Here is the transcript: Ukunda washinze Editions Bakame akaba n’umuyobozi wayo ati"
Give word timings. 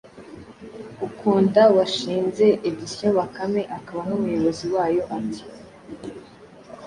Ukunda 1.07 1.61
washinze 1.77 2.45
Editions 2.69 3.15
Bakame 3.19 3.61
akaba 3.77 4.01
n’umuyobozi 4.09 4.65
wayo 4.75 5.01
ati" 5.17 5.43